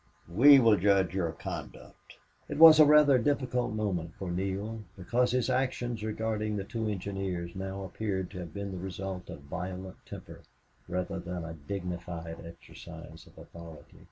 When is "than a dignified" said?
11.19-12.43